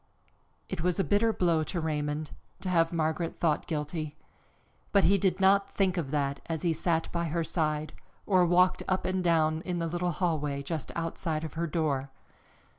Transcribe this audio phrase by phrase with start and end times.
[0.67, 4.15] It was a bitter blow to Raymond, to have Margaret thought guilty,
[4.91, 7.93] but he did not think of that as he sat by her side,
[8.25, 12.09] or walked up and down in the little hallway just outside of her door.